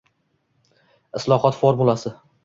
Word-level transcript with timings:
Islohot 1.19 1.59
formulasi. 1.59 2.15